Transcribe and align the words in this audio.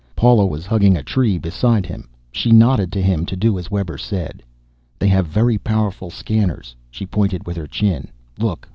Paula 0.15 0.47
was 0.47 0.65
hugging 0.65 0.97
a 0.97 1.03
tree 1.03 1.37
beside 1.37 1.85
him. 1.85 2.09
She 2.31 2.49
nodded 2.51 2.91
to 2.93 3.01
him 3.03 3.23
to 3.27 3.35
do 3.35 3.59
as 3.59 3.69
Webber 3.69 3.99
said. 3.99 4.41
"They 4.97 5.09
have 5.09 5.27
very 5.27 5.59
powerful 5.59 6.09
scanners." 6.09 6.75
She 6.89 7.05
pointed 7.05 7.45
with 7.45 7.55
her 7.55 7.67
chin. 7.67 8.07
"Look. 8.39 8.67